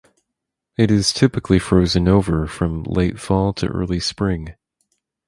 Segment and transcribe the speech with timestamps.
[0.79, 4.55] It is typically frozen over from late fall to early spring.